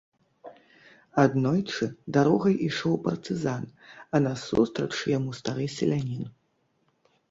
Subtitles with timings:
[1.23, 1.85] Аднойчы
[2.17, 3.63] дарогай ішоў партызан,
[4.13, 6.31] а насустрач яму стары селянін.